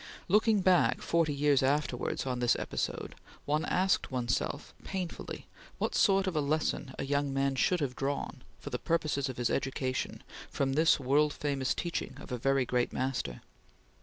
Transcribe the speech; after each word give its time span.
Looking 0.27 0.61
back, 0.61 1.03
forty 1.03 1.31
years 1.31 1.61
afterwards, 1.61 2.25
on 2.25 2.39
this 2.39 2.55
episode, 2.55 3.13
one 3.45 3.65
asked 3.65 4.09
one's 4.09 4.35
self 4.35 4.73
painfully 4.83 5.45
what 5.77 5.93
sort 5.93 6.25
of 6.25 6.35
a 6.35 6.41
lesson 6.41 6.95
a 6.97 7.05
young 7.05 7.31
man 7.31 7.53
should 7.53 7.81
have 7.81 7.95
drawn, 7.95 8.41
for 8.57 8.71
the 8.71 8.79
purposes 8.79 9.29
of 9.29 9.37
his 9.37 9.51
education, 9.51 10.23
from 10.49 10.73
this 10.73 10.99
world 10.99 11.33
famous 11.33 11.75
teaching 11.75 12.17
of 12.19 12.31
a 12.31 12.39
very 12.39 12.65
great 12.65 12.91
master. 12.91 13.41